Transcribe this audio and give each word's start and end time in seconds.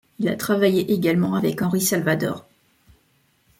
Il 0.17 0.27
a 0.29 0.35
travaillé 0.35 0.91
également 0.93 1.35
avec 1.35 1.61
Henri 1.61 1.79
Salvador. 1.79 2.47